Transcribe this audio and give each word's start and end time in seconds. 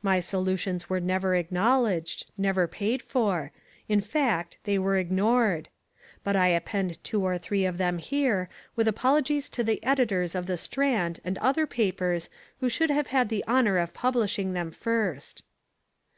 My 0.00 0.20
solutions 0.20 0.88
were 0.88 1.00
never 1.00 1.36
acknowledged, 1.36 2.30
never 2.38 2.66
paid 2.66 3.02
for, 3.02 3.52
in 3.90 4.00
fact 4.00 4.56
they 4.64 4.78
were 4.78 4.96
ignored. 4.96 5.68
But 6.24 6.34
I 6.34 6.48
append 6.48 7.04
two 7.04 7.22
or 7.22 7.36
three 7.36 7.66
of 7.66 7.76
them 7.76 7.98
here, 7.98 8.48
with 8.74 8.88
apologies 8.88 9.50
to 9.50 9.62
the 9.62 9.84
editors 9.84 10.34
of 10.34 10.46
the 10.46 10.56
Strand 10.56 11.20
and 11.26 11.36
other 11.36 11.66
papers 11.66 12.30
who 12.60 12.70
should 12.70 12.88
have 12.88 13.08
had 13.08 13.28
the 13.28 13.44
honour 13.46 13.76
of 13.76 13.92
publishing 13.92 14.54
them 14.54 14.70
first. 14.70 15.42